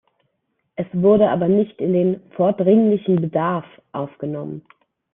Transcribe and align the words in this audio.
Es 0.75 0.87
wurde 0.93 1.29
aber 1.29 1.47
nicht 1.47 1.79
in 1.79 1.93
den 1.93 2.21
"vordringlichen 2.31 3.17
Bedarf" 3.17 3.65
aufgenommen. 3.91 4.63